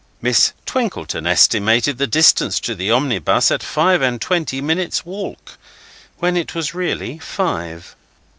Miss 0.19 0.53
Twinkleton 0.65 1.27
estimated 1.27 1.99
the 1.99 2.07
distance 2.07 2.59
to 2.61 2.73
the 2.73 2.89
omnibus 2.89 3.51
at 3.51 3.61
five 3.61 4.01
and 4.01 4.19
twenty 4.19 4.59
minutes' 4.59 5.05
walk, 5.05 5.59
when 6.17 6.35
it 6.35 6.55
was 6.55 6.73
really 6.73 7.19
five. 7.19 7.95